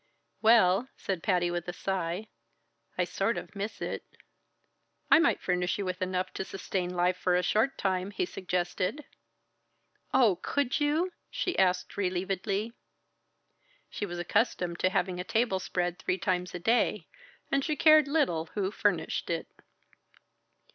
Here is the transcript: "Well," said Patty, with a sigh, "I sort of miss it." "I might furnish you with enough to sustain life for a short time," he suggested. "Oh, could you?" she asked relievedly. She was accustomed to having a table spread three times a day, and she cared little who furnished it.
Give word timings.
"Well," 0.41 0.89
said 0.97 1.21
Patty, 1.21 1.51
with 1.51 1.67
a 1.67 1.73
sigh, 1.73 2.25
"I 2.97 3.03
sort 3.03 3.37
of 3.37 3.55
miss 3.55 3.83
it." 3.83 4.03
"I 5.11 5.19
might 5.19 5.39
furnish 5.43 5.77
you 5.77 5.85
with 5.85 6.01
enough 6.01 6.33
to 6.33 6.43
sustain 6.43 6.89
life 6.95 7.15
for 7.17 7.35
a 7.35 7.43
short 7.43 7.77
time," 7.77 8.09
he 8.09 8.25
suggested. 8.25 9.05
"Oh, 10.11 10.37
could 10.41 10.79
you?" 10.79 11.13
she 11.29 11.55
asked 11.59 11.95
relievedly. 11.97 12.71
She 13.91 14.07
was 14.07 14.17
accustomed 14.17 14.79
to 14.79 14.89
having 14.89 15.19
a 15.19 15.23
table 15.23 15.59
spread 15.59 15.99
three 15.99 16.17
times 16.17 16.55
a 16.55 16.59
day, 16.59 17.05
and 17.51 17.63
she 17.63 17.75
cared 17.75 18.07
little 18.07 18.47
who 18.55 18.71
furnished 18.71 19.29
it. 19.29 19.45